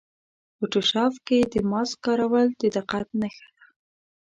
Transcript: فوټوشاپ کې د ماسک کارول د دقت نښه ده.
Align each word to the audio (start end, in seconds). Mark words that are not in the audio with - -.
فوټوشاپ 0.55 1.13
کې 1.27 1.39
د 1.53 1.55
ماسک 1.71 1.97
کارول 2.05 2.47
د 2.61 2.63
دقت 2.77 3.07
نښه 3.19 3.47
ده. 3.55 3.63